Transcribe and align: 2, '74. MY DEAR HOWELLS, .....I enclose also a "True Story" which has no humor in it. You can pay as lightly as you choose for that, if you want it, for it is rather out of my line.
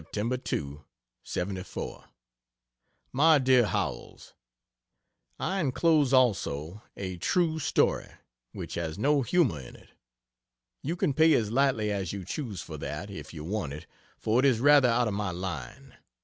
2, 0.13 0.83
'74. 1.23 2.05
MY 3.13 3.37
DEAR 3.37 3.67
HOWELLS, 3.67 4.33
.....I 5.39 5.59
enclose 5.59 6.11
also 6.11 6.81
a 6.97 7.17
"True 7.17 7.59
Story" 7.59 8.07
which 8.51 8.73
has 8.73 8.97
no 8.97 9.21
humor 9.21 9.59
in 9.59 9.75
it. 9.75 9.91
You 10.81 10.95
can 10.95 11.13
pay 11.13 11.33
as 11.33 11.51
lightly 11.51 11.91
as 11.91 12.13
you 12.13 12.25
choose 12.25 12.63
for 12.63 12.77
that, 12.79 13.11
if 13.11 13.31
you 13.31 13.43
want 13.43 13.73
it, 13.73 13.85
for 14.17 14.39
it 14.39 14.45
is 14.45 14.59
rather 14.59 14.89
out 14.89 15.07
of 15.07 15.13
my 15.13 15.29
line. 15.29 15.95